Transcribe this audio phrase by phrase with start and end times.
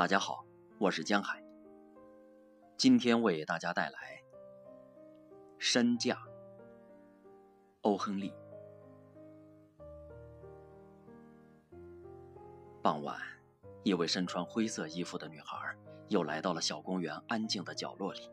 [0.00, 0.46] 大家好，
[0.78, 1.44] 我是江海。
[2.78, 3.98] 今天为大家带来
[5.58, 6.14] 《身价》。
[7.82, 8.32] 欧·亨利。
[12.80, 13.20] 傍晚，
[13.82, 15.76] 一位身穿灰色衣服的女孩
[16.08, 18.30] 又来到了小公园安静的角落里，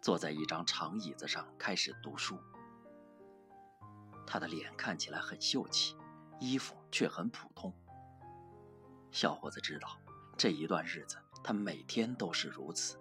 [0.00, 2.38] 坐在一张长椅子上开始读书。
[4.26, 5.98] 她的脸看起来很秀气，
[6.40, 7.70] 衣服却很普通。
[9.10, 9.98] 小伙子知道。
[10.42, 12.98] 这一段日子，他每天都是如此。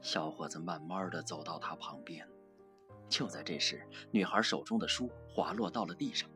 [0.00, 2.24] 小伙子慢慢的走到他旁边，
[3.08, 6.30] 就在这时，女孩手中的书滑落到了地上。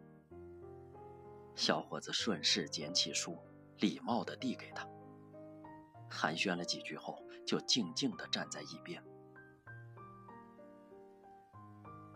[1.55, 3.39] 小伙子顺势捡起书，
[3.77, 4.85] 礼貌的递给她，
[6.11, 9.01] 寒暄了几句后，就静静的站在一边。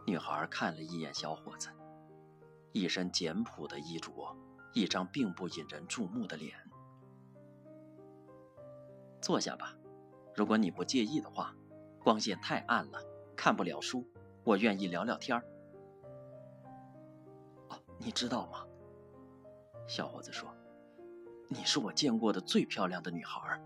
[0.05, 1.69] 女孩看了一眼小伙子，
[2.73, 4.37] 一身简朴的衣着。
[4.75, 6.55] 一张并不引人注目的脸。
[9.21, 9.75] 坐下吧，
[10.35, 11.55] 如果你不介意的话。
[12.03, 13.01] 光线太暗了，
[13.35, 14.07] 看不了书。
[14.45, 15.45] 我愿意聊聊天儿。
[17.71, 18.67] 哦，你知道吗？
[19.87, 20.55] 小伙子说
[21.49, 23.59] ：“你是我见过的最漂亮的女孩，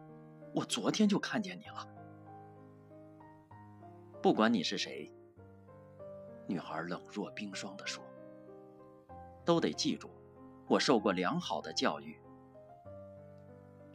[0.55, 1.89] 我昨天就看见你了。”
[4.23, 5.13] 不管你是谁，
[6.47, 8.05] 女孩冷若冰霜地说
[9.45, 10.09] ：“都得记住。”
[10.69, 12.21] 我受过良好的教育。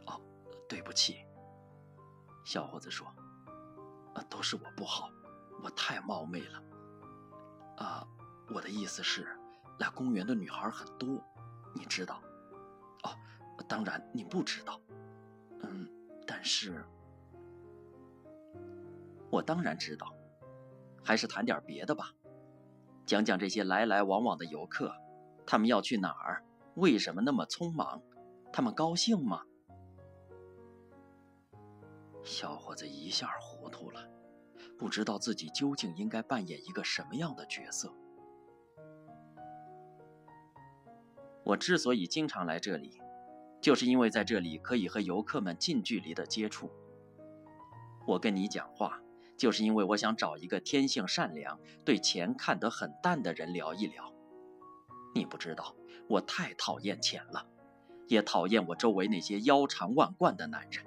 [0.06, 0.20] 哦，
[0.68, 1.24] 对不起，
[2.44, 3.06] 小伙子说
[4.14, 5.08] ：“啊，都是我不好，
[5.62, 6.62] 我太冒昧了。
[7.76, 8.06] 啊，
[8.52, 9.26] 我的意思是，
[9.78, 11.22] 来公园的女孩很多，
[11.74, 12.20] 你知道？
[13.04, 13.16] 哦，
[13.68, 14.80] 当然你不知道。
[15.62, 15.88] 嗯，
[16.26, 16.84] 但是，
[19.30, 20.12] 我当然知道。
[21.06, 22.12] 还是谈点别的吧，
[23.04, 24.94] 讲讲这些来来往往的游客，
[25.46, 26.42] 他们要去哪儿？”
[26.76, 28.02] 为什么那么匆忙？
[28.52, 29.42] 他们高兴吗？
[32.22, 34.08] 小伙子一下糊涂了，
[34.78, 37.92] 不知道自己究竟应该扮演一个什么样的角色。
[41.44, 42.98] 我之所以经常来这里，
[43.60, 46.70] 就是因为在这里可以和游客们近距离的接触。
[48.06, 49.00] 我跟你讲话，
[49.36, 54.12] 就是因为我想找一个天性善良、对钱看得很淡的人聊一聊。
[55.14, 55.76] 你不知道。
[56.08, 57.46] 我太讨厌钱了，
[58.08, 60.84] 也讨厌我周围那些腰缠万贯的男人。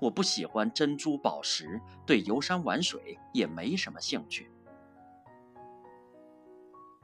[0.00, 4.50] 我不喜欢珍珠宝石，对游山玩水也没什么兴趣。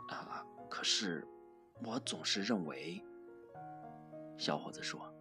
[0.08, 1.26] 啊，可是
[1.84, 3.02] 我总是认为，
[4.38, 5.12] 小伙子说：“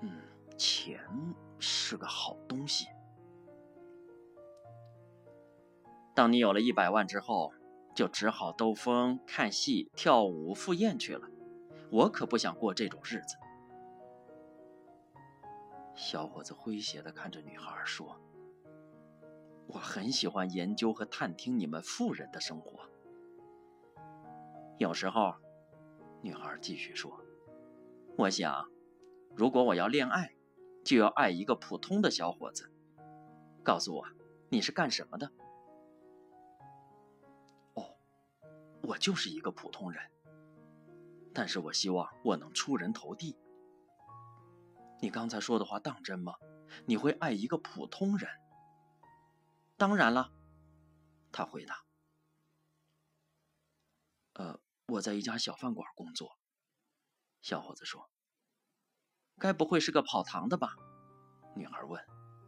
[0.00, 0.22] 嗯，
[0.56, 1.00] 钱
[1.58, 2.86] 是个好东西。
[6.14, 7.52] 当你有了一百万之后。”
[7.98, 11.28] 就只好兜风、看戏、跳舞、赴宴去了。
[11.90, 13.36] 我可不想过这种日子。
[15.96, 18.20] 小伙子诙谐地看着女孩说
[19.66, 22.88] ：“我很喜欢研究和探听你们富人的生活。
[24.78, 25.34] 有时候，
[26.22, 27.20] 女孩继续说，
[28.16, 28.70] 我想，
[29.34, 30.36] 如果我要恋爱，
[30.84, 32.70] 就要爱一个普通的小伙子。
[33.64, 34.06] 告诉我，
[34.50, 35.32] 你是干什么的？”
[38.88, 40.10] 我就是一个普通人，
[41.34, 43.36] 但是我希望我能出人头地。
[45.02, 46.32] 你刚才说的话当真吗？
[46.86, 48.30] 你会爱一个普通人？
[49.76, 50.32] 当然了，
[51.30, 51.84] 他回答。
[54.32, 56.38] 呃，我在一家小饭馆工作。
[57.42, 58.08] 小伙子说
[59.36, 60.74] ：“该不会是个跑堂的吧？”
[61.54, 62.02] 女孩问。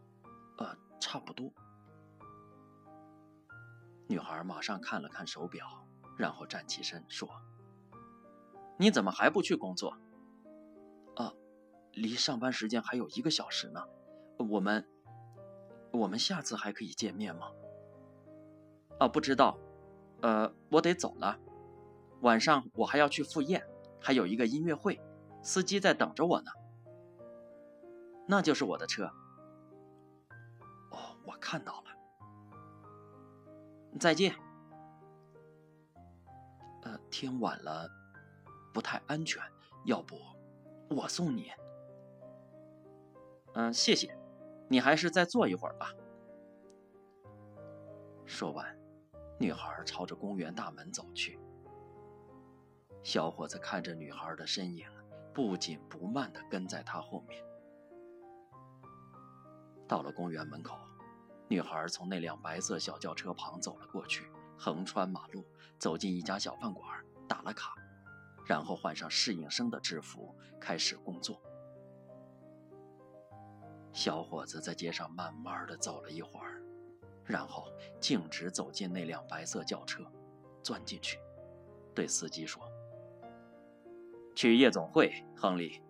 [0.57, 1.53] “呃，差不多。”
[4.09, 5.87] 女孩马上看了看手表。
[6.17, 7.29] 然后站起身说
[8.79, 9.97] ：“你怎么还不去工作？
[11.17, 11.33] 啊，
[11.93, 13.85] 离上班时间还有一个小时呢。
[14.39, 14.87] 我们，
[15.93, 17.53] 我们下次还可以见面吗？
[18.99, 19.59] 啊，不知道。
[20.23, 21.39] 呃，我得走了。
[22.21, 23.67] 晚上我还要去赴宴，
[24.01, 25.01] 还有一个音乐会，
[25.43, 26.51] 司机在等着我呢。
[28.27, 29.11] 那就是我的车。
[30.91, 31.85] 哦，我看到了。
[33.99, 34.35] 再见。”
[37.11, 37.89] 天晚了，
[38.73, 39.43] 不太安全，
[39.85, 40.17] 要不
[40.89, 41.51] 我送你？
[43.55, 44.17] 嗯，谢谢，
[44.69, 45.93] 你还是再坐一会儿吧。
[48.25, 48.79] 说完，
[49.39, 51.39] 女孩朝着公园大门走去。
[53.03, 54.87] 小伙子看着女孩的身影，
[55.35, 57.45] 不紧不慢地跟在她后面。
[59.89, 60.79] 到了公园门口，
[61.49, 64.31] 女孩从那辆白色小轿车旁走了过去。
[64.63, 65.43] 横穿马路，
[65.79, 66.87] 走进一家小饭馆，
[67.27, 67.75] 打了卡，
[68.45, 71.41] 然后换上适应生的制服，开始工作。
[73.91, 76.63] 小伙子在街上慢慢的走了一会儿，
[77.25, 80.05] 然后径直走进那辆白色轿车，
[80.63, 81.19] 钻进去，
[81.95, 82.63] 对司机说
[84.37, 85.83] ：“去夜总会，亨利。”